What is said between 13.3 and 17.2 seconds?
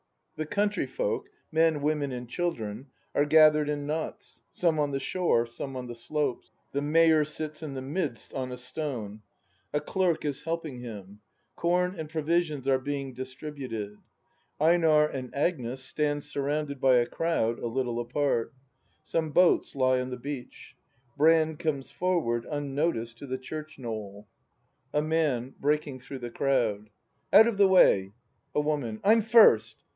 tributed. EiNAR and Agnes stand surrounded by a